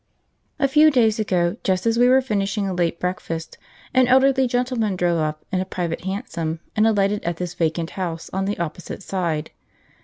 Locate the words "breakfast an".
2.99-4.07